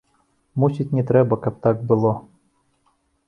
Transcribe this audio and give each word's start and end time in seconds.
Мусіць, 0.63 0.87
не 0.99 1.03
трэба, 1.11 1.33
каб 1.45 1.59
так 1.67 1.85
было. 1.91 2.11